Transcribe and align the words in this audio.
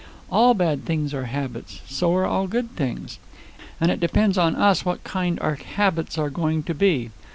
"All 0.31 0.55
bad 0.55 0.83
things 0.83 1.13
are 1.13 1.25
habits. 1.25 1.79
And 1.81 1.89
so 1.95 2.15
are 2.15 2.25
all 2.25 2.47
good 2.47 2.71
things. 2.75 3.19
And 3.79 3.91
it 3.91 3.99
depends 3.99 4.35
on 4.35 4.55
us 4.55 4.83
what 4.83 5.03
kind 5.03 5.39
our 5.41 5.53
habits 5.53 6.17
are 6.17 6.31
going 6.31 6.63
to 6.63 6.73
be. 6.73 7.11